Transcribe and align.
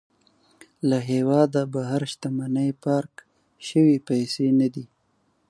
له 0.89 0.97
هېواده 1.11 1.61
بهر 1.73 2.01
شتمني 2.11 2.69
پارک 2.83 3.13
شوې 3.67 3.97
پيسې 4.07 4.45
نه 4.59 4.67
دي. 4.73 4.85